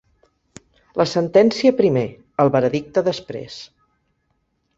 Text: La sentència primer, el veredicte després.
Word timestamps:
La 1.01 1.05
sentència 1.11 1.73
primer, 1.81 2.03
el 2.45 2.51
veredicte 2.57 3.05
després. 3.11 3.61